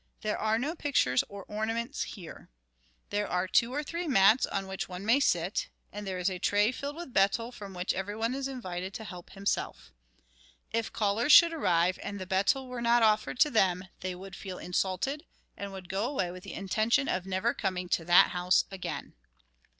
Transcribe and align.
There 0.23 0.39
are 0.39 0.57
no 0.57 0.73
pictures 0.73 1.23
or 1.29 1.43
ornaments 1.43 2.01
here. 2.01 2.49
There 3.11 3.27
are 3.27 3.47
two 3.47 3.71
or 3.71 3.83
three 3.83 4.07
mats 4.07 4.47
on 4.47 4.65
which 4.65 4.89
one 4.89 5.05
may 5.05 5.19
sit, 5.19 5.69
and 5.93 6.07
there 6.07 6.17
is 6.17 6.27
a 6.27 6.39
tray 6.39 6.71
filled 6.71 6.95
with 6.95 7.13
betel 7.13 7.51
from 7.51 7.75
which 7.75 7.93
every 7.93 8.15
one 8.15 8.33
is 8.33 8.47
invited 8.47 8.95
to 8.95 9.03
help 9.03 9.29
himself. 9.29 9.91
If 10.71 10.91
callers 10.91 11.31
should 11.31 11.53
arrive 11.53 11.99
and 12.01 12.17
the 12.19 12.25
betel 12.25 12.67
were 12.67 12.81
not 12.81 13.03
offered 13.03 13.37
to 13.41 13.51
them, 13.51 13.85
they 13.99 14.15
would 14.15 14.35
feel 14.35 14.57
insulted 14.57 15.23
and 15.55 15.71
would 15.71 15.87
go 15.87 16.09
away 16.09 16.31
with 16.31 16.45
the 16.45 16.53
intention 16.53 17.07
of 17.07 17.27
never 17.27 17.53
coming 17.53 17.87
to 17.89 18.03
that 18.05 18.29
house 18.29 18.65
again. 18.71 19.13